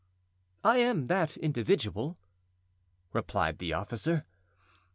[0.63, 2.17] "I am that individual,"
[3.13, 4.25] replied the officer.